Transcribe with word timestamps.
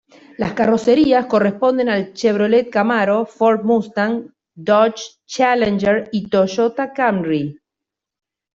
Las 0.39 0.53
carrocerías 0.53 1.27
corresponden 1.27 1.87
al 1.87 2.13
Chevrolet 2.13 2.71
Camaro, 2.71 3.27
Ford 3.27 3.61
Mustang, 3.63 4.33
Dodge 4.55 5.19
Challenger 5.27 6.09
y 6.11 6.27
Toyota 6.27 6.91
Camry. 6.91 7.59